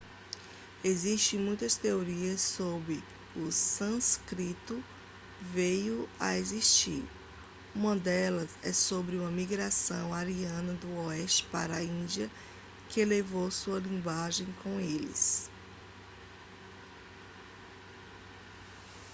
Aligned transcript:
existem 0.83 1.39
muitas 1.39 1.77
teorias 1.77 2.41
sobre 2.41 3.03
como 3.35 3.45
o 3.45 3.51
sânscrito 3.51 4.83
veio 5.39 6.09
a 6.19 6.35
existir 6.35 7.07
uma 7.75 7.95
delas 7.95 8.49
é 8.63 8.73
sobre 8.73 9.15
uma 9.15 9.29
migração 9.29 10.11
ariana 10.11 10.73
do 10.73 11.05
oeste 11.05 11.45
para 11.51 11.75
a 11.77 11.83
índia 11.83 12.31
que 12.89 13.05
levou 13.05 13.51
sua 13.51 13.77
linguagem 13.77 14.47
com 14.63 14.79
eles 14.79 15.47